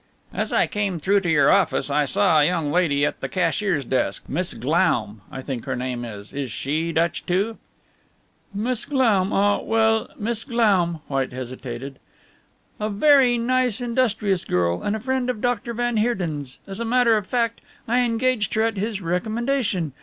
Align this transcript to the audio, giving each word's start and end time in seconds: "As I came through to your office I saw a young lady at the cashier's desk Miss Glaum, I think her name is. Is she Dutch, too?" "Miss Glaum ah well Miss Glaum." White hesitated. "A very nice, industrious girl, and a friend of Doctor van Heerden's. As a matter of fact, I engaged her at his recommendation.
"As 0.33 0.51
I 0.51 0.65
came 0.65 0.99
through 0.99 1.19
to 1.19 1.29
your 1.29 1.51
office 1.51 1.91
I 1.91 2.05
saw 2.05 2.39
a 2.39 2.47
young 2.47 2.71
lady 2.71 3.05
at 3.05 3.19
the 3.19 3.29
cashier's 3.29 3.85
desk 3.85 4.23
Miss 4.27 4.55
Glaum, 4.55 5.21
I 5.31 5.43
think 5.43 5.65
her 5.65 5.75
name 5.75 6.03
is. 6.03 6.33
Is 6.33 6.51
she 6.51 6.91
Dutch, 6.91 7.23
too?" 7.27 7.59
"Miss 8.51 8.85
Glaum 8.85 9.31
ah 9.31 9.59
well 9.61 10.09
Miss 10.17 10.43
Glaum." 10.43 11.01
White 11.07 11.33
hesitated. 11.33 11.99
"A 12.79 12.89
very 12.89 13.37
nice, 13.37 13.79
industrious 13.79 14.43
girl, 14.43 14.81
and 14.81 14.95
a 14.95 14.99
friend 14.99 15.29
of 15.29 15.39
Doctor 15.39 15.71
van 15.71 15.97
Heerden's. 15.97 16.57
As 16.65 16.79
a 16.79 16.83
matter 16.85 17.15
of 17.15 17.27
fact, 17.27 17.61
I 17.87 17.99
engaged 17.99 18.55
her 18.55 18.63
at 18.63 18.77
his 18.77 19.01
recommendation. 19.03 19.93